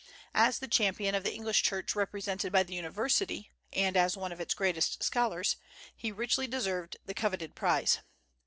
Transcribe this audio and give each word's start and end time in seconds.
As 0.33 0.57
the 0.57 0.67
champion 0.67 1.13
of 1.13 1.23
the 1.23 1.31
English 1.31 1.61
Church 1.61 1.93
represented 1.95 2.51
by 2.51 2.63
the 2.63 2.73
University, 2.73 3.51
and 3.71 3.95
as 3.95 4.17
one 4.17 4.31
of 4.31 4.41
its 4.41 4.55
greatest 4.55 5.03
scholars, 5.03 5.57
he 5.95 6.11
richly 6.11 6.47
deserved 6.47 6.97
the 7.05 7.13
coveted 7.13 7.53
prize. 7.53 7.99